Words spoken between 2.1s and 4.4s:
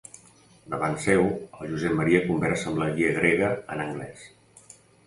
conversa amb la guia grega en anglès.